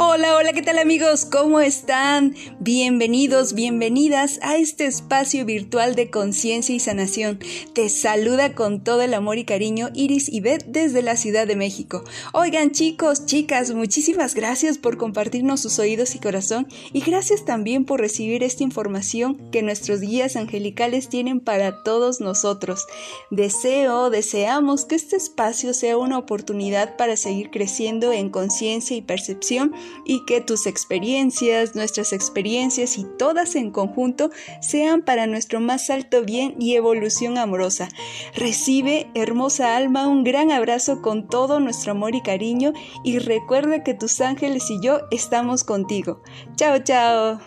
Hola, 0.00 0.36
hola, 0.36 0.52
¿qué 0.52 0.62
tal 0.62 0.78
amigos? 0.78 1.24
¿Cómo 1.24 1.58
están? 1.58 2.36
Bienvenidos, 2.60 3.52
bienvenidas 3.52 4.38
a 4.42 4.56
este 4.56 4.86
espacio 4.86 5.44
virtual 5.44 5.96
de 5.96 6.08
conciencia 6.08 6.72
y 6.72 6.78
sanación. 6.78 7.40
Te 7.74 7.88
saluda 7.88 8.54
con 8.54 8.84
todo 8.84 9.02
el 9.02 9.12
amor 9.12 9.38
y 9.38 9.44
cariño 9.44 9.88
Iris 9.94 10.28
y 10.28 10.38
Beth 10.38 10.66
desde 10.66 11.02
la 11.02 11.16
Ciudad 11.16 11.48
de 11.48 11.56
México. 11.56 12.04
Oigan 12.32 12.70
chicos, 12.70 13.26
chicas, 13.26 13.72
muchísimas 13.72 14.36
gracias 14.36 14.78
por 14.78 14.98
compartirnos 14.98 15.62
sus 15.62 15.80
oídos 15.80 16.14
y 16.14 16.20
corazón 16.20 16.68
y 16.92 17.00
gracias 17.00 17.44
también 17.44 17.84
por 17.84 17.98
recibir 17.98 18.44
esta 18.44 18.62
información 18.62 19.50
que 19.50 19.62
nuestros 19.62 20.00
guías 20.00 20.36
angelicales 20.36 21.08
tienen 21.08 21.40
para 21.40 21.82
todos 21.82 22.20
nosotros. 22.20 22.86
Deseo, 23.32 24.10
deseamos 24.10 24.84
que 24.84 24.94
este 24.94 25.16
espacio 25.16 25.74
sea 25.74 25.96
una 25.96 26.18
oportunidad 26.18 26.96
para 26.96 27.16
seguir 27.16 27.50
creciendo 27.50 28.12
en 28.12 28.30
conciencia 28.30 28.96
y 28.96 29.02
percepción 29.02 29.74
y 30.04 30.24
que 30.24 30.40
tus 30.40 30.66
experiencias, 30.66 31.74
nuestras 31.74 32.12
experiencias 32.12 32.98
y 32.98 33.04
todas 33.18 33.54
en 33.56 33.70
conjunto 33.70 34.30
sean 34.60 35.02
para 35.02 35.26
nuestro 35.26 35.60
más 35.60 35.90
alto 35.90 36.22
bien 36.24 36.54
y 36.58 36.74
evolución 36.74 37.38
amorosa. 37.38 37.88
Recibe, 38.34 39.10
hermosa 39.14 39.76
alma, 39.76 40.08
un 40.08 40.24
gran 40.24 40.50
abrazo 40.50 41.02
con 41.02 41.28
todo 41.28 41.60
nuestro 41.60 41.92
amor 41.92 42.14
y 42.14 42.22
cariño 42.22 42.72
y 43.04 43.18
recuerda 43.18 43.82
que 43.82 43.94
tus 43.94 44.20
ángeles 44.20 44.70
y 44.70 44.80
yo 44.82 45.00
estamos 45.10 45.64
contigo. 45.64 46.22
Chao, 46.56 46.78
chao. 46.78 47.40